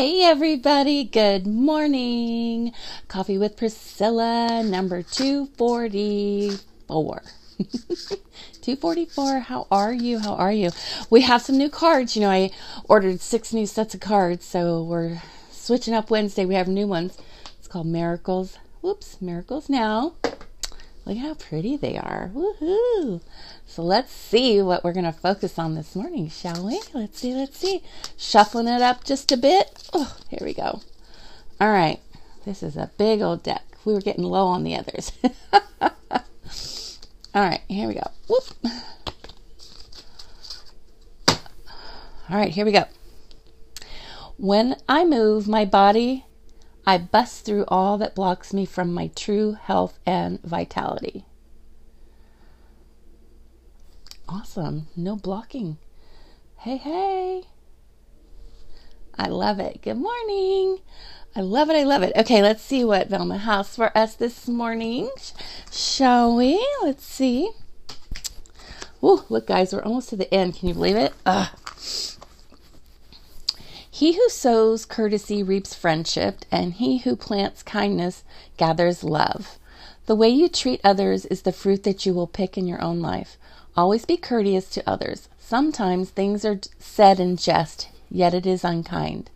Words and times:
Hey, 0.00 0.24
everybody. 0.24 1.04
Good 1.04 1.46
morning. 1.46 2.72
Coffee 3.08 3.36
with 3.36 3.58
Priscilla, 3.58 4.62
number 4.64 5.02
244. 5.02 7.22
244. 8.62 9.40
How 9.40 9.66
are 9.70 9.92
you? 9.92 10.20
How 10.20 10.36
are 10.36 10.52
you? 10.52 10.70
We 11.10 11.20
have 11.20 11.42
some 11.42 11.58
new 11.58 11.68
cards. 11.68 12.16
You 12.16 12.22
know, 12.22 12.30
I 12.30 12.50
ordered 12.88 13.20
six 13.20 13.52
new 13.52 13.66
sets 13.66 13.92
of 13.92 14.00
cards, 14.00 14.46
so 14.46 14.82
we're 14.82 15.20
switching 15.50 15.92
up 15.92 16.10
Wednesday. 16.10 16.46
We 16.46 16.54
have 16.54 16.66
new 16.66 16.86
ones. 16.86 17.18
It's 17.58 17.68
called 17.68 17.86
Miracles. 17.86 18.56
Whoops, 18.80 19.20
Miracles 19.20 19.68
Now. 19.68 20.14
Look 21.04 21.18
how 21.18 21.34
pretty 21.34 21.76
they 21.76 21.96
are. 21.96 22.30
Woohoo! 22.34 23.20
So 23.66 23.82
let's 23.82 24.12
see 24.12 24.60
what 24.62 24.84
we're 24.84 24.92
going 24.92 25.04
to 25.04 25.12
focus 25.12 25.58
on 25.58 25.74
this 25.74 25.96
morning, 25.96 26.28
shall 26.28 26.66
we? 26.66 26.80
Let's 26.92 27.18
see, 27.18 27.34
let's 27.34 27.58
see. 27.58 27.82
Shuffling 28.16 28.68
it 28.68 28.82
up 28.82 29.04
just 29.04 29.32
a 29.32 29.36
bit. 29.36 29.88
Oh, 29.92 30.16
here 30.28 30.40
we 30.42 30.54
go. 30.54 30.82
All 31.60 31.70
right. 31.70 32.00
This 32.44 32.62
is 32.62 32.76
a 32.76 32.90
big 32.96 33.20
old 33.20 33.42
deck. 33.42 33.64
We 33.84 33.92
were 33.92 34.00
getting 34.00 34.24
low 34.24 34.46
on 34.46 34.64
the 34.64 34.74
others. 34.74 35.12
All 37.32 37.42
right, 37.42 37.60
here 37.68 37.86
we 37.86 37.94
go. 37.94 38.10
Whoop. 38.28 38.44
All 42.28 42.36
right, 42.36 42.52
here 42.52 42.64
we 42.64 42.72
go. 42.72 42.84
When 44.36 44.76
I 44.88 45.04
move 45.04 45.46
my 45.46 45.64
body, 45.64 46.24
I 46.86 46.98
bust 46.98 47.44
through 47.44 47.64
all 47.68 47.98
that 47.98 48.14
blocks 48.14 48.52
me 48.52 48.64
from 48.64 48.92
my 48.92 49.08
true 49.14 49.52
health 49.52 49.98
and 50.06 50.40
vitality. 50.42 51.24
Awesome. 54.28 54.88
No 54.96 55.16
blocking. 55.16 55.78
Hey, 56.58 56.76
hey. 56.76 57.42
I 59.18 59.28
love 59.28 59.58
it. 59.60 59.82
Good 59.82 59.96
morning. 59.96 60.78
I 61.34 61.40
love 61.40 61.68
it. 61.68 61.76
I 61.76 61.84
love 61.84 62.02
it. 62.02 62.12
Okay, 62.16 62.42
let's 62.42 62.62
see 62.62 62.84
what 62.84 63.08
Velma 63.08 63.38
has 63.38 63.74
for 63.74 63.96
us 63.96 64.14
this 64.14 64.48
morning. 64.48 65.10
Shall 65.70 66.36
we? 66.36 66.64
Let's 66.82 67.04
see. 67.04 67.50
Oh, 69.02 69.24
look, 69.28 69.46
guys, 69.46 69.72
we're 69.72 69.82
almost 69.82 70.10
to 70.10 70.16
the 70.16 70.32
end. 70.32 70.56
Can 70.56 70.68
you 70.68 70.74
believe 70.74 70.96
it? 70.96 71.12
Ugh. 71.26 71.48
He 74.00 74.12
who 74.12 74.30
sows 74.30 74.86
courtesy 74.86 75.42
reaps 75.42 75.74
friendship, 75.74 76.46
and 76.50 76.72
he 76.72 77.00
who 77.00 77.14
plants 77.14 77.62
kindness 77.62 78.24
gathers 78.56 79.04
love. 79.04 79.58
The 80.06 80.14
way 80.14 80.30
you 80.30 80.48
treat 80.48 80.80
others 80.82 81.26
is 81.26 81.42
the 81.42 81.52
fruit 81.52 81.82
that 81.82 82.06
you 82.06 82.14
will 82.14 82.26
pick 82.26 82.56
in 82.56 82.66
your 82.66 82.80
own 82.80 83.00
life. 83.00 83.36
Always 83.76 84.06
be 84.06 84.16
courteous 84.16 84.70
to 84.70 84.88
others. 84.88 85.28
Sometimes 85.38 86.08
things 86.08 86.46
are 86.46 86.60
said 86.78 87.20
in 87.20 87.36
jest, 87.36 87.90
yet 88.10 88.32
it 88.32 88.46
is 88.46 88.64
unkind. 88.64 89.28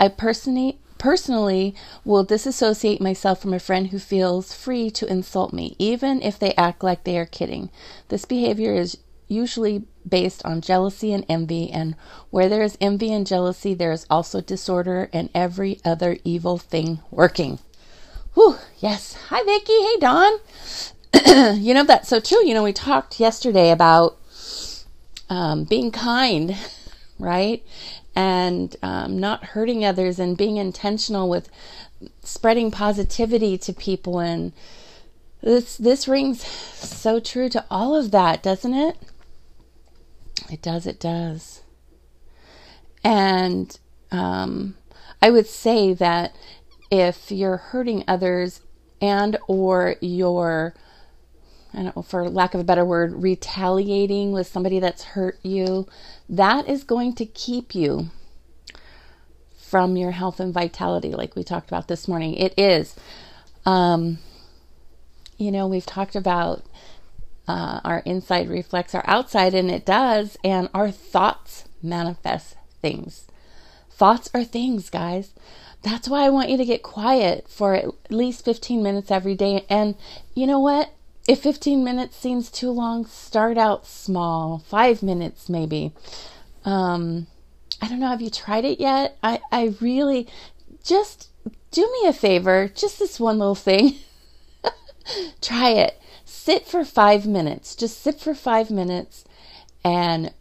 I 0.00 0.08
personally 0.08 0.80
personally 0.98 1.76
will 2.04 2.24
disassociate 2.24 3.00
myself 3.00 3.40
from 3.40 3.54
a 3.54 3.60
friend 3.60 3.90
who 3.90 4.00
feels 4.00 4.52
free 4.52 4.90
to 4.90 5.06
insult 5.06 5.52
me, 5.52 5.76
even 5.78 6.20
if 6.20 6.36
they 6.36 6.52
act 6.54 6.82
like 6.82 7.04
they 7.04 7.16
are 7.16 7.26
kidding. 7.26 7.70
This 8.08 8.24
behavior 8.24 8.74
is 8.74 8.98
usually 9.28 9.84
based 10.08 10.44
on 10.44 10.60
jealousy 10.60 11.12
and 11.12 11.24
envy, 11.28 11.70
and 11.70 11.94
where 12.30 12.48
there 12.48 12.62
is 12.62 12.78
envy 12.80 13.12
and 13.12 13.26
jealousy, 13.26 13.74
there 13.74 13.92
is 13.92 14.06
also 14.10 14.40
disorder 14.40 15.08
and 15.12 15.30
every 15.34 15.80
other 15.84 16.18
evil 16.24 16.58
thing 16.58 17.00
working. 17.10 17.58
Whew, 18.34 18.56
yes. 18.80 19.14
Hi, 19.28 19.42
Vicki. 19.44 19.72
Hey, 19.72 19.96
Don. 20.00 21.56
you 21.62 21.72
know, 21.72 21.84
that's 21.84 22.08
so 22.08 22.18
true. 22.18 22.44
You 22.44 22.54
know, 22.54 22.64
we 22.64 22.72
talked 22.72 23.20
yesterday 23.20 23.70
about 23.70 24.16
um, 25.30 25.64
being 25.64 25.92
kind, 25.92 26.56
right? 27.18 27.62
And 28.16 28.74
um, 28.82 29.18
not 29.18 29.44
hurting 29.44 29.84
others 29.84 30.18
and 30.18 30.36
being 30.36 30.56
intentional 30.56 31.28
with 31.28 31.48
spreading 32.22 32.70
positivity 32.70 33.56
to 33.58 33.72
people. 33.72 34.18
And 34.18 34.52
this, 35.40 35.76
this 35.76 36.08
rings 36.08 36.44
so 36.44 37.20
true 37.20 37.48
to 37.50 37.64
all 37.70 37.94
of 37.94 38.10
that, 38.10 38.42
doesn't 38.42 38.74
it? 38.74 38.96
It 40.50 40.62
does, 40.62 40.86
it 40.86 41.00
does. 41.00 41.62
And 43.02 43.78
um, 44.10 44.76
I 45.20 45.30
would 45.30 45.46
say 45.46 45.92
that 45.94 46.34
if 46.90 47.30
you're 47.30 47.56
hurting 47.56 48.04
others 48.06 48.60
and 49.00 49.36
or 49.48 49.96
you're 50.00 50.74
I 51.74 51.82
don't 51.82 51.96
know, 51.96 52.02
for 52.02 52.28
lack 52.30 52.54
of 52.54 52.60
a 52.60 52.64
better 52.64 52.84
word, 52.84 53.20
retaliating 53.20 54.30
with 54.32 54.46
somebody 54.46 54.78
that's 54.78 55.02
hurt 55.02 55.38
you, 55.42 55.88
that 56.28 56.68
is 56.68 56.84
going 56.84 57.14
to 57.16 57.26
keep 57.26 57.74
you 57.74 58.10
from 59.56 59.96
your 59.96 60.12
health 60.12 60.38
and 60.38 60.54
vitality, 60.54 61.10
like 61.10 61.34
we 61.34 61.42
talked 61.42 61.68
about 61.68 61.88
this 61.88 62.06
morning. 62.06 62.34
It 62.34 62.54
is. 62.56 62.94
Um, 63.66 64.18
you 65.36 65.50
know, 65.50 65.66
we've 65.66 65.84
talked 65.84 66.14
about 66.14 66.64
uh, 67.46 67.80
our 67.84 67.98
inside 68.00 68.48
reflects 68.48 68.94
our 68.94 69.04
outside, 69.06 69.54
and 69.54 69.70
it 69.70 69.84
does, 69.84 70.36
and 70.42 70.68
our 70.72 70.90
thoughts 70.90 71.64
manifest 71.82 72.56
things. 72.80 73.26
Thoughts 73.90 74.28
are 74.34 74.44
things, 74.44 74.90
guys. 74.90 75.34
That's 75.82 76.08
why 76.08 76.24
I 76.24 76.30
want 76.30 76.48
you 76.48 76.56
to 76.56 76.64
get 76.64 76.82
quiet 76.82 77.46
for 77.48 77.74
at 77.74 77.88
least 78.10 78.44
15 78.44 78.82
minutes 78.82 79.10
every 79.10 79.34
day. 79.34 79.66
And 79.68 79.94
you 80.34 80.46
know 80.46 80.58
what? 80.58 80.90
If 81.28 81.42
15 81.42 81.84
minutes 81.84 82.16
seems 82.16 82.50
too 82.50 82.70
long, 82.70 83.06
start 83.06 83.56
out 83.56 83.86
small, 83.86 84.58
five 84.58 85.02
minutes 85.02 85.48
maybe. 85.48 85.92
Um, 86.64 87.26
I 87.80 87.88
don't 87.88 88.00
know, 88.00 88.08
have 88.08 88.22
you 88.22 88.30
tried 88.30 88.64
it 88.64 88.80
yet? 88.80 89.18
I, 89.22 89.40
I 89.52 89.74
really 89.80 90.26
just 90.82 91.28
do 91.70 91.82
me 91.82 92.08
a 92.08 92.12
favor, 92.12 92.70
just 92.74 92.98
this 92.98 93.20
one 93.20 93.38
little 93.38 93.54
thing. 93.54 93.96
Try 95.40 95.70
it. 95.70 96.00
Sit 96.34 96.66
for 96.66 96.84
five 96.84 97.26
minutes. 97.26 97.74
Just 97.74 98.02
sit 98.02 98.20
for 98.20 98.34
five 98.34 98.70
minutes 98.70 99.24
and 99.82 100.34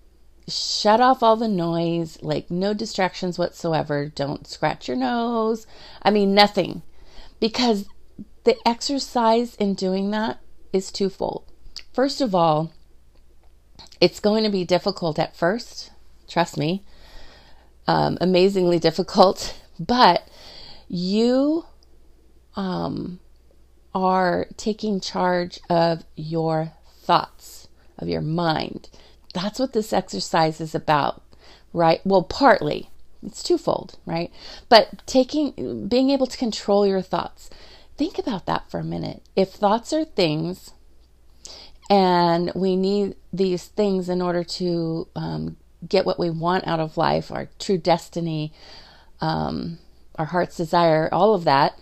shut 0.49 0.99
off 0.99 1.23
all 1.23 1.37
the 1.37 1.47
noise, 1.47 2.17
like 2.21 2.51
no 2.51 2.73
distractions 2.73 3.39
whatsoever. 3.39 4.11
Don't 4.13 4.45
scratch 4.45 4.89
your 4.89 4.97
nose. 4.97 5.65
I 6.01 6.11
mean, 6.11 6.33
nothing. 6.33 6.81
Because 7.39 7.87
the 8.43 8.57
exercise 8.67 9.55
in 9.55 9.75
doing 9.75 10.11
that 10.11 10.39
is 10.73 10.91
twofold. 10.91 11.45
First 11.93 12.19
of 12.19 12.35
all, 12.35 12.73
it's 14.01 14.19
going 14.19 14.43
to 14.43 14.49
be 14.49 14.65
difficult 14.65 15.17
at 15.19 15.37
first, 15.37 15.91
trust 16.27 16.57
me, 16.57 16.83
um, 17.87 18.17
amazingly 18.19 18.79
difficult, 18.79 19.57
but 19.79 20.27
you 20.89 21.65
um, 22.57 23.19
are 23.93 24.47
taking 24.57 24.99
charge 24.99 25.59
of 25.69 26.03
your 26.15 26.73
thoughts, 27.01 27.67
of 27.97 28.07
your 28.07 28.21
mind. 28.21 28.89
That's 29.33 29.59
what 29.59 29.73
this 29.73 29.93
exercise 29.93 30.61
is 30.61 30.75
about, 30.75 31.21
right? 31.73 32.01
Well, 32.05 32.23
partly. 32.23 32.89
It's 33.25 33.41
twofold, 33.41 33.97
right? 34.05 34.31
But 34.67 35.05
taking, 35.05 35.87
being 35.87 36.09
able 36.09 36.27
to 36.27 36.37
control 36.37 36.85
your 36.85 37.01
thoughts. 37.01 37.49
Think 37.97 38.17
about 38.17 38.45
that 38.47 38.69
for 38.69 38.79
a 38.79 38.83
minute. 38.83 39.21
If 39.35 39.51
thoughts 39.51 39.93
are 39.93 40.03
things, 40.03 40.71
and 41.89 42.51
we 42.55 42.75
need 42.75 43.15
these 43.31 43.65
things 43.65 44.09
in 44.09 44.21
order 44.21 44.43
to 44.43 45.07
um, 45.15 45.57
get 45.87 46.05
what 46.05 46.19
we 46.19 46.29
want 46.29 46.67
out 46.67 46.79
of 46.79 46.97
life, 46.97 47.31
our 47.31 47.49
true 47.59 47.77
destiny, 47.77 48.53
um, 49.21 49.77
our 50.15 50.25
heart's 50.25 50.57
desire, 50.57 51.09
all 51.11 51.33
of 51.33 51.43
that, 51.43 51.77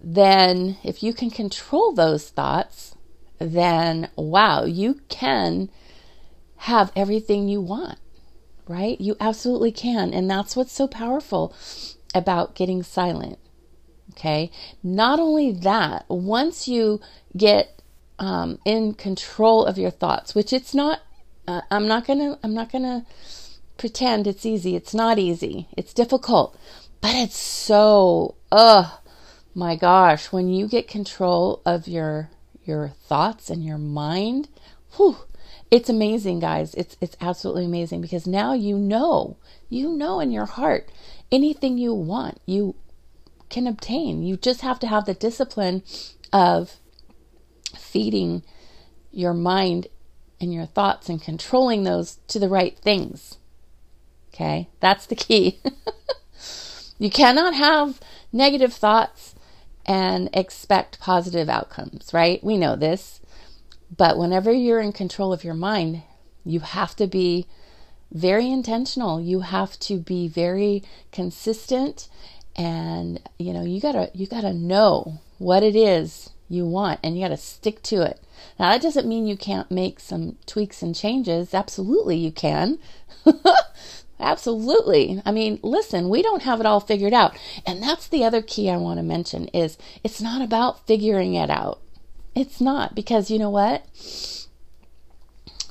then 0.00 0.76
if 0.84 1.02
you 1.02 1.12
can 1.12 1.30
control 1.30 1.92
those 1.92 2.28
thoughts, 2.30 2.94
then 3.38 4.08
wow, 4.16 4.64
you 4.64 5.00
can 5.08 5.70
have 6.58 6.92
everything 6.96 7.48
you 7.48 7.60
want, 7.60 7.98
right? 8.66 9.00
You 9.00 9.16
absolutely 9.20 9.72
can. 9.72 10.12
And 10.12 10.30
that's 10.30 10.56
what's 10.56 10.72
so 10.72 10.86
powerful 10.86 11.54
about 12.14 12.54
getting 12.54 12.82
silent. 12.82 13.38
Okay. 14.12 14.50
Not 14.82 15.20
only 15.20 15.52
that, 15.52 16.04
once 16.08 16.66
you 16.66 17.00
get 17.36 17.80
um, 18.18 18.58
in 18.64 18.94
control 18.94 19.64
of 19.64 19.78
your 19.78 19.90
thoughts, 19.90 20.34
which 20.34 20.52
it's 20.52 20.74
not, 20.74 21.00
uh, 21.46 21.60
I'm 21.70 21.86
not 21.86 22.06
gonna, 22.06 22.38
I'm 22.42 22.54
not 22.54 22.72
gonna 22.72 23.06
pretend 23.76 24.26
it's 24.26 24.44
easy. 24.44 24.74
It's 24.74 24.94
not 24.94 25.18
easy. 25.18 25.68
It's 25.76 25.94
difficult, 25.94 26.58
but 27.00 27.14
it's 27.14 27.38
so, 27.38 28.34
ugh, 28.50 28.90
my 29.58 29.74
gosh, 29.74 30.30
when 30.30 30.48
you 30.48 30.68
get 30.68 30.86
control 30.86 31.60
of 31.66 31.88
your 31.88 32.30
your 32.64 32.88
thoughts 32.88 33.50
and 33.50 33.64
your 33.64 33.76
mind, 33.76 34.48
whew, 34.96 35.16
it's 35.68 35.88
amazing, 35.88 36.38
guys. 36.38 36.74
It's 36.74 36.96
it's 37.00 37.16
absolutely 37.20 37.64
amazing 37.64 38.00
because 38.00 38.24
now 38.24 38.52
you 38.52 38.78
know, 38.78 39.36
you 39.68 39.90
know 39.90 40.20
in 40.20 40.30
your 40.30 40.46
heart 40.46 40.88
anything 41.32 41.76
you 41.76 41.92
want, 41.92 42.40
you 42.46 42.76
can 43.48 43.66
obtain. 43.66 44.22
You 44.22 44.36
just 44.36 44.60
have 44.60 44.78
to 44.78 44.86
have 44.86 45.06
the 45.06 45.14
discipline 45.14 45.82
of 46.32 46.76
feeding 47.76 48.44
your 49.10 49.34
mind 49.34 49.88
and 50.40 50.54
your 50.54 50.66
thoughts 50.66 51.08
and 51.08 51.20
controlling 51.20 51.82
those 51.82 52.18
to 52.28 52.38
the 52.38 52.48
right 52.48 52.78
things. 52.78 53.38
Okay? 54.32 54.68
That's 54.78 55.06
the 55.06 55.16
key. 55.16 55.60
You 56.98 57.10
cannot 57.10 57.54
have 57.54 58.00
negative 58.32 58.72
thoughts 58.72 59.34
and 59.88 60.28
expect 60.34 61.00
positive 61.00 61.48
outcomes, 61.48 62.10
right? 62.12 62.44
We 62.44 62.58
know 62.58 62.76
this. 62.76 63.20
But 63.96 64.18
whenever 64.18 64.52
you're 64.52 64.80
in 64.80 64.92
control 64.92 65.32
of 65.32 65.42
your 65.42 65.54
mind, 65.54 66.02
you 66.44 66.60
have 66.60 66.94
to 66.96 67.06
be 67.06 67.46
very 68.12 68.50
intentional. 68.50 69.18
You 69.18 69.40
have 69.40 69.78
to 69.80 69.98
be 69.98 70.28
very 70.28 70.84
consistent 71.10 72.08
and 72.54 73.20
you 73.38 73.52
know, 73.52 73.64
you 73.64 73.80
got 73.80 73.92
to 73.92 74.10
you 74.14 74.26
got 74.26 74.42
to 74.42 74.52
know 74.52 75.20
what 75.38 75.62
it 75.62 75.76
is 75.76 76.30
you 76.48 76.66
want 76.66 77.00
and 77.02 77.16
you 77.16 77.24
got 77.24 77.28
to 77.28 77.36
stick 77.36 77.82
to 77.84 78.02
it. 78.02 78.20
Now, 78.58 78.70
that 78.72 78.82
doesn't 78.82 79.08
mean 79.08 79.26
you 79.26 79.36
can't 79.36 79.70
make 79.70 80.00
some 80.00 80.36
tweaks 80.46 80.82
and 80.82 80.94
changes. 80.94 81.54
Absolutely, 81.54 82.16
you 82.16 82.32
can. 82.32 82.78
Absolutely. 84.20 85.22
I 85.24 85.30
mean, 85.30 85.60
listen, 85.62 86.08
we 86.08 86.22
don't 86.22 86.42
have 86.42 86.60
it 86.60 86.66
all 86.66 86.80
figured 86.80 87.14
out. 87.14 87.36
And 87.66 87.82
that's 87.82 88.08
the 88.08 88.24
other 88.24 88.42
key 88.42 88.68
I 88.68 88.76
want 88.76 88.98
to 88.98 89.04
mention 89.04 89.46
is 89.48 89.78
it's 90.02 90.20
not 90.20 90.42
about 90.42 90.86
figuring 90.86 91.34
it 91.34 91.50
out. 91.50 91.80
It's 92.34 92.60
not 92.60 92.94
because 92.94 93.30
you 93.30 93.38
know 93.38 93.50
what? 93.50 93.84
If 93.94 94.48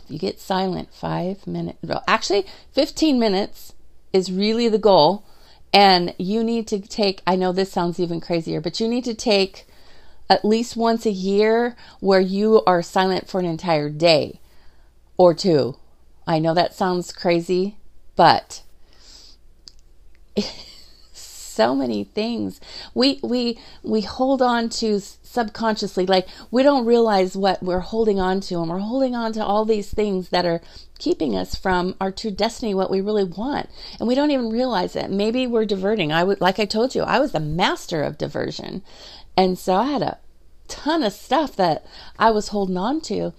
you 0.07 0.17
get 0.17 0.39
silent 0.39 0.93
5 0.93 1.45
minutes. 1.45 1.79
Well, 1.83 2.03
actually, 2.07 2.45
15 2.71 3.19
minutes 3.19 3.73
is 4.13 4.31
really 4.31 4.69
the 4.69 4.77
goal 4.77 5.25
and 5.73 6.15
you 6.17 6.43
need 6.43 6.67
to 6.67 6.79
take 6.79 7.21
I 7.27 7.35
know 7.35 7.51
this 7.51 7.71
sounds 7.71 7.99
even 7.99 8.21
crazier, 8.21 8.61
but 8.61 8.79
you 8.79 8.87
need 8.87 9.03
to 9.03 9.13
take 9.13 9.67
at 10.29 10.45
least 10.45 10.75
once 10.75 11.05
a 11.05 11.11
year 11.11 11.75
where 11.99 12.19
you 12.19 12.63
are 12.65 12.81
silent 12.81 13.29
for 13.29 13.39
an 13.39 13.45
entire 13.45 13.89
day 13.89 14.39
or 15.17 15.33
two. 15.33 15.77
I 16.25 16.39
know 16.39 16.53
that 16.53 16.73
sounds 16.73 17.11
crazy, 17.11 17.77
but 18.17 18.63
so 21.13 21.73
many 21.73 22.03
things. 22.03 22.59
We 22.93 23.19
we 23.23 23.57
we 23.81 24.01
hold 24.01 24.41
on 24.41 24.67
to 24.69 24.99
subconsciously 24.99 26.05
like 26.05 26.27
we 26.51 26.63
don't 26.63 26.85
realize 26.85 27.37
what 27.37 27.61
we're 27.63 27.79
holding 27.79 28.19
on 28.19 28.41
to 28.41 28.55
and 28.55 28.69
we're 28.69 28.79
holding 28.79 29.15
on 29.15 29.33
to 29.33 29.45
all 29.45 29.65
these 29.65 29.89
things 29.89 30.29
that 30.29 30.45
are 30.45 30.61
keeping 30.99 31.35
us 31.35 31.55
from 31.55 31.95
our 32.01 32.11
true 32.11 32.31
destiny 32.31 32.73
what 32.73 32.91
we 32.91 33.01
really 33.01 33.23
want. 33.23 33.69
And 33.99 34.07
we 34.07 34.15
don't 34.15 34.31
even 34.31 34.49
realize 34.49 34.95
it. 34.95 35.09
Maybe 35.09 35.47
we're 35.47 35.65
diverting. 35.65 36.11
I 36.11 36.23
would 36.25 36.41
like 36.41 36.59
i 36.59 36.65
told 36.65 36.93
you 36.95 37.03
i 37.03 37.19
was 37.19 37.31
the 37.31 37.39
master 37.39 38.03
of 38.03 38.17
diversion. 38.17 38.83
And 39.37 39.57
so 39.57 39.75
I 39.75 39.85
had 39.85 40.01
a 40.01 40.17
ton 40.67 41.03
of 41.03 41.13
stuff 41.13 41.55
that 41.55 41.85
I 42.19 42.31
was 42.31 42.49
holding 42.49 42.77
on 42.77 43.01
to, 43.01 43.33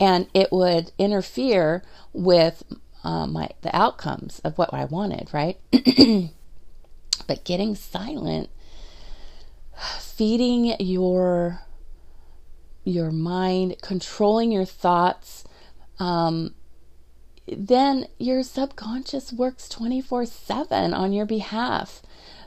and 0.00 0.26
it 0.34 0.50
would 0.50 0.90
interfere 0.98 1.82
with 2.12 2.62
uh, 3.04 3.26
my 3.26 3.50
the 3.60 3.74
outcomes 3.76 4.40
of 4.40 4.58
what 4.58 4.72
I 4.72 4.86
wanted, 4.86 5.28
right? 5.32 5.58
but 7.26 7.44
getting 7.44 7.74
silent, 7.74 8.48
feeding 10.00 10.74
your 10.80 11.60
your 12.82 13.10
mind, 13.10 13.76
controlling 13.82 14.52
your 14.52 14.64
thoughts, 14.64 15.44
um, 15.98 16.54
then 17.46 18.06
your 18.18 18.42
subconscious 18.42 19.32
works 19.32 19.68
24 19.68 20.26
7 20.26 20.94
on 20.94 21.12
your 21.12 21.26
behalf. 21.26 22.02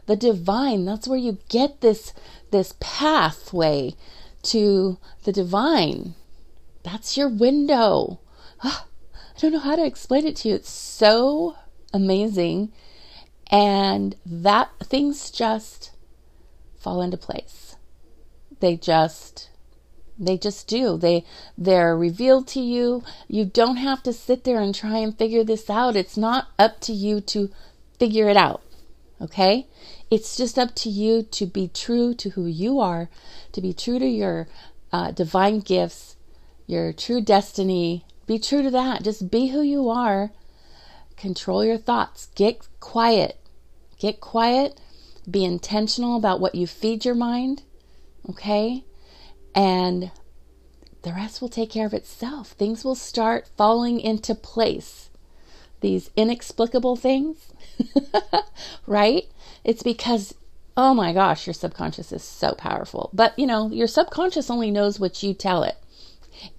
The 0.08 0.16
divine, 0.16 0.86
that's 0.86 1.08
where 1.08 1.20
you 1.20 1.38
get 1.50 1.82
this 1.82 2.14
this 2.52 2.74
pathway 2.80 3.94
to 4.44 4.98
the 5.24 5.32
divine. 5.32 6.16
That's 6.84 7.18
your 7.18 7.28
window. 7.28 8.22
I 9.38 9.40
don't 9.40 9.52
know 9.52 9.60
how 9.60 9.76
to 9.76 9.86
explain 9.86 10.26
it 10.26 10.36
to 10.38 10.50
you. 10.50 10.56
It's 10.56 10.72
so 10.72 11.58
amazing. 11.94 12.72
And 13.52 14.16
that 14.26 14.72
things 14.84 15.30
just 15.30 15.92
fall 16.80 17.04
into 17.04 17.18
place. 17.18 17.76
They 18.62 18.76
just 18.78 19.52
they 20.18 20.40
just 20.40 20.68
do. 20.68 20.98
They 20.98 21.24
they're 21.56 21.96
revealed 21.96 22.48
to 22.48 22.60
you. 22.60 23.04
You 23.28 23.46
don't 23.46 23.78
have 23.78 24.02
to 24.04 24.12
sit 24.12 24.44
there 24.44 24.60
and 24.60 24.74
try 24.74 24.98
and 24.98 25.16
figure 25.16 25.44
this 25.44 25.70
out. 25.70 25.96
It's 25.96 26.18
not 26.18 26.48
up 26.58 26.80
to 26.82 26.92
you 26.92 27.22
to 27.22 27.52
figure 28.00 28.28
it 28.30 28.38
out. 28.38 28.64
Okay? 29.22 29.68
It's 30.10 30.36
just 30.36 30.58
up 30.58 30.74
to 30.76 30.90
you 30.90 31.22
to 31.22 31.46
be 31.46 31.68
true 31.68 32.16
to 32.16 32.32
who 32.32 32.48
you 32.48 32.80
are, 32.80 33.08
to 33.52 33.62
be 33.62 33.72
true 33.72 34.00
to 34.00 34.08
your 34.08 34.48
uh, 34.92 35.12
divine 35.12 35.60
gifts, 35.60 36.16
your 36.66 36.92
true 36.92 37.22
destiny. 37.22 38.04
Be 38.28 38.38
true 38.38 38.62
to 38.62 38.70
that. 38.72 39.04
Just 39.04 39.32
be 39.32 39.48
who 39.48 39.62
you 39.62 39.90
are. 39.90 40.32
Control 41.16 41.64
your 41.64 41.78
thoughts. 41.78 42.28
Get 42.36 42.68
quiet. 42.80 43.40
Get 43.98 44.20
quiet. 44.20 44.80
Be 45.30 45.44
intentional 45.44 46.16
about 46.18 46.40
what 46.40 46.54
you 46.54 46.68
feed 46.68 47.06
your 47.06 47.16
mind. 47.16 47.64
Okay? 48.30 48.84
And 49.56 50.12
the 51.02 51.14
rest 51.14 51.42
will 51.42 51.50
take 51.50 51.72
care 51.72 51.86
of 51.86 51.94
itself. 51.94 52.50
Things 52.50 52.84
will 52.84 52.96
start 52.96 53.50
falling 53.56 54.00
into 54.00 54.36
place. 54.36 55.10
These 55.80 56.10
inexplicable 56.16 56.96
things, 56.96 57.54
right? 58.88 59.26
It's 59.64 59.84
because, 59.84 60.34
oh 60.76 60.94
my 60.94 61.14
gosh, 61.14 61.48
your 61.48 61.54
subconscious 61.54 62.12
is 62.12 62.24
so 62.24 62.54
powerful. 62.54 63.10
But, 63.14 63.38
you 63.40 63.46
know, 63.46 63.70
your 63.70 63.88
subconscious 63.88 64.50
only 64.50 64.72
knows 64.72 65.00
what 65.00 65.24
you 65.24 65.34
tell 65.34 65.64
it. 65.64 65.78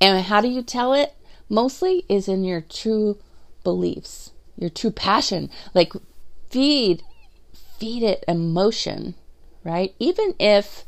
And 0.01 0.25
how 0.25 0.41
do 0.41 0.49
you 0.49 0.63
tell 0.63 0.95
it? 0.95 1.15
Mostly 1.49 2.05
is 2.09 2.29
in 2.29 2.45
your 2.45 2.61
true 2.61 3.19
beliefs, 3.65 4.33
your 4.57 4.71
true 4.71 4.91
passion. 4.91 5.51
Like, 5.75 5.93
feed, 6.51 7.03
feed 7.79 8.03
it 8.03 8.25
emotion, 8.29 9.15
right? 9.65 9.95
Even 9.99 10.35
if, 10.39 10.85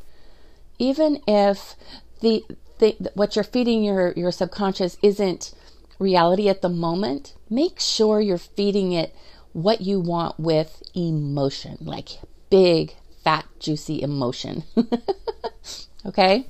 even 0.79 1.21
if 1.27 1.77
the, 2.21 2.45
the 2.79 3.11
what 3.15 3.37
you're 3.37 3.45
feeding 3.45 3.83
your, 3.83 4.13
your 4.13 4.33
subconscious 4.33 4.99
isn't 5.03 5.55
reality 5.99 6.49
at 6.49 6.63
the 6.63 6.69
moment, 6.69 7.35
make 7.49 7.81
sure 7.81 8.21
you're 8.21 8.39
feeding 8.39 8.93
it 8.93 9.15
what 9.53 9.81
you 9.81 10.01
want 10.01 10.39
with 10.39 10.83
emotion, 10.95 11.77
like 11.81 12.21
big, 12.51 12.95
fat, 13.23 13.47
juicy 13.59 14.03
emotion. 14.03 14.65
okay? 16.07 16.47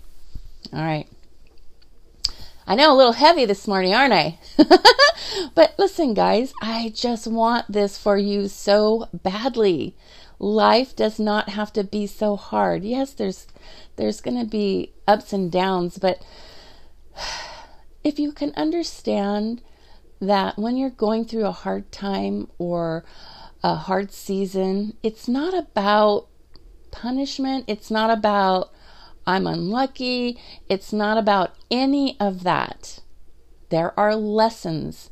All 0.73 0.85
right. 0.85 1.09
I 2.67 2.75
know 2.75 2.93
a 2.93 2.97
little 2.97 3.13
heavy 3.13 3.45
this 3.45 3.67
morning, 3.67 3.95
aren't 3.95 4.13
I? 4.13 4.39
but 5.55 5.75
listen, 5.79 6.15
guys, 6.15 6.53
I 6.63 6.93
just 6.95 7.27
want 7.27 7.71
this 7.71 7.99
for 7.99 8.17
you 8.17 8.49
so 8.49 9.09
badly. 9.13 9.97
Life 10.39 10.95
does 10.95 11.19
not 11.19 11.51
have 11.51 11.73
to 11.75 11.85
be 11.85 12.07
so 12.07 12.37
hard. 12.37 12.85
Yes, 12.85 13.13
there's 13.13 13.47
there's 13.97 14.21
going 14.21 14.39
to 14.39 14.47
be 14.47 14.93
ups 15.07 15.33
and 15.33 15.53
downs, 15.53 15.99
but 15.99 16.25
if 18.05 18.19
you 18.19 18.33
can 18.33 18.53
understand 18.57 19.63
that 20.21 20.59
when 20.59 20.77
you're 20.77 20.91
going 20.91 21.25
through 21.25 21.47
a 21.47 21.53
hard 21.53 21.91
time 21.91 22.49
or 22.59 23.05
a 23.63 23.75
hard 23.75 24.13
season, 24.13 24.97
it's 25.03 25.29
not 25.29 25.55
about 25.55 26.29
punishment. 26.91 27.65
It's 27.67 27.91
not 27.91 28.11
about 28.11 28.73
I'm 29.27 29.47
unlucky. 29.47 30.39
It's 30.69 30.93
not 30.93 31.19
about 31.19 31.55
any 31.71 32.19
of 32.19 32.43
that. 32.45 33.01
There 33.69 33.99
are 33.99 34.17
lessons 34.17 35.11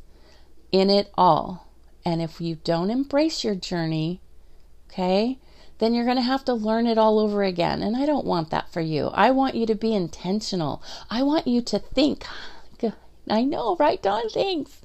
in 0.71 0.89
it 0.89 1.11
all. 1.15 1.67
And 2.05 2.21
if 2.21 2.41
you 2.41 2.55
don't 2.63 2.89
embrace 2.89 3.43
your 3.43 3.55
journey, 3.55 4.21
okay, 4.89 5.39
then 5.79 5.93
you're 5.93 6.05
going 6.05 6.17
to 6.17 6.21
have 6.21 6.43
to 6.45 6.53
learn 6.53 6.87
it 6.87 6.97
all 6.97 7.19
over 7.19 7.43
again. 7.43 7.81
And 7.81 7.95
I 7.95 8.05
don't 8.05 8.25
want 8.25 8.49
that 8.49 8.71
for 8.71 8.81
you. 8.81 9.07
I 9.07 9.31
want 9.31 9.55
you 9.55 9.65
to 9.65 9.75
be 9.75 9.93
intentional. 9.93 10.83
I 11.09 11.23
want 11.23 11.47
you 11.47 11.61
to 11.61 11.79
think, 11.79 12.25
I 13.29 13.43
know, 13.43 13.75
right, 13.79 14.01
Dawn? 14.01 14.29
Thanks. 14.29 14.81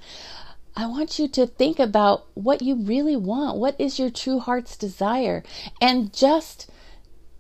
I 0.76 0.86
want 0.86 1.18
you 1.18 1.28
to 1.28 1.46
think 1.46 1.78
about 1.78 2.26
what 2.34 2.62
you 2.62 2.74
really 2.74 3.16
want. 3.16 3.58
What 3.58 3.80
is 3.80 3.98
your 3.98 4.10
true 4.10 4.40
heart's 4.40 4.76
desire? 4.76 5.44
And 5.80 6.12
just 6.12 6.68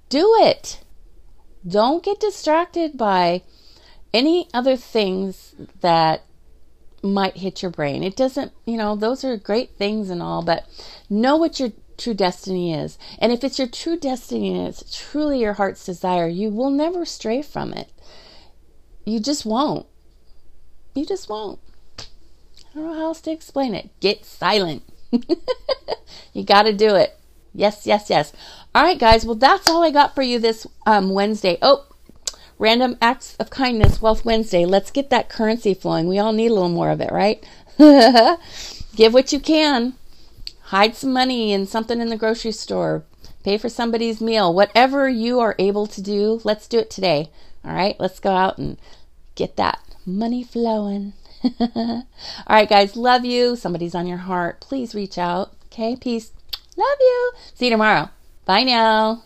do 0.08 0.36
it. 0.40 0.80
Don't 1.66 2.04
get 2.04 2.20
distracted 2.20 2.96
by 2.96 3.42
any 4.12 4.48
other 4.52 4.76
things 4.76 5.54
that 5.80 6.24
might 7.02 7.38
hit 7.38 7.62
your 7.62 7.70
brain. 7.70 8.02
It 8.02 8.16
doesn't, 8.16 8.52
you 8.66 8.76
know, 8.76 8.96
those 8.96 9.24
are 9.24 9.36
great 9.36 9.70
things 9.76 10.10
and 10.10 10.22
all, 10.22 10.42
but 10.42 10.66
know 11.10 11.36
what 11.36 11.60
your 11.60 11.72
true 11.96 12.14
destiny 12.14 12.74
is. 12.74 12.98
And 13.18 13.32
if 13.32 13.44
it's 13.44 13.58
your 13.58 13.68
true 13.68 13.98
destiny 13.98 14.56
and 14.56 14.68
it's 14.68 14.96
truly 14.96 15.40
your 15.40 15.54
heart's 15.54 15.84
desire, 15.84 16.28
you 16.28 16.50
will 16.50 16.70
never 16.70 17.04
stray 17.04 17.42
from 17.42 17.72
it. 17.72 17.90
You 19.04 19.20
just 19.20 19.44
won't. 19.44 19.86
You 20.94 21.04
just 21.04 21.28
won't. 21.28 21.60
I 21.98 22.74
don't 22.74 22.86
know 22.86 22.94
how 22.94 23.04
else 23.04 23.20
to 23.22 23.30
explain 23.30 23.74
it. 23.74 23.90
Get 24.00 24.24
silent. 24.24 24.82
you 26.32 26.44
got 26.44 26.62
to 26.64 26.72
do 26.72 26.94
it. 26.94 27.18
Yes, 27.54 27.86
yes, 27.86 28.10
yes. 28.10 28.32
All 28.74 28.82
right, 28.82 28.98
guys. 28.98 29.24
Well, 29.24 29.36
that's 29.36 29.68
all 29.70 29.82
I 29.84 29.90
got 29.90 30.14
for 30.14 30.22
you 30.22 30.38
this 30.38 30.66
um, 30.86 31.10
Wednesday. 31.10 31.56
Oh, 31.62 31.86
random 32.58 32.96
acts 33.00 33.36
of 33.36 33.50
kindness, 33.50 34.02
Wealth 34.02 34.24
Wednesday. 34.24 34.64
Let's 34.64 34.90
get 34.90 35.10
that 35.10 35.28
currency 35.28 35.72
flowing. 35.74 36.08
We 36.08 36.18
all 36.18 36.32
need 36.32 36.50
a 36.50 36.54
little 36.54 36.68
more 36.68 36.90
of 36.90 37.00
it, 37.00 37.12
right? 37.12 37.44
Give 38.96 39.12
what 39.14 39.32
you 39.32 39.40
can. 39.40 39.94
Hide 40.64 40.96
some 40.96 41.12
money 41.12 41.52
in 41.52 41.66
something 41.66 42.00
in 42.00 42.08
the 42.08 42.16
grocery 42.16 42.52
store. 42.52 43.04
pay 43.44 43.58
for 43.58 43.68
somebody's 43.68 44.20
meal, 44.20 44.52
whatever 44.52 45.08
you 45.08 45.38
are 45.40 45.54
able 45.58 45.86
to 45.86 46.00
do, 46.02 46.40
let's 46.44 46.66
do 46.66 46.78
it 46.78 46.90
today. 46.90 47.30
All 47.64 47.72
right, 47.74 47.96
let's 48.00 48.18
go 48.18 48.32
out 48.32 48.58
and 48.58 48.78
get 49.34 49.56
that 49.56 49.78
money 50.06 50.42
flowing. 50.42 51.12
All 51.60 52.04
right, 52.48 52.68
guys, 52.68 52.96
love 52.96 53.24
you. 53.24 53.54
Somebody's 53.56 53.94
on 53.94 54.06
your 54.06 54.18
heart. 54.18 54.60
Please 54.60 54.94
reach 54.94 55.18
out. 55.18 55.52
Okay, 55.66 55.94
peace. 55.96 56.32
Love 56.76 56.98
you. 57.00 57.32
See 57.54 57.66
you 57.66 57.70
tomorrow. 57.70 58.10
Bye 58.44 58.64
now. 58.64 59.22